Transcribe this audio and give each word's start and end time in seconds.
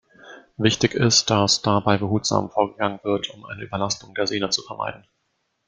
Wichtig 0.57 0.95
ist, 0.95 1.29
dass 1.29 1.61
dabei 1.61 1.99
behutsam 1.99 2.49
vorgegangen 2.49 2.99
wird, 3.03 3.29
um 3.29 3.45
eine 3.45 3.61
Überlastung 3.63 4.15
der 4.15 4.25
Sehne 4.25 4.49
zu 4.49 4.63
vermeiden. 4.63 5.05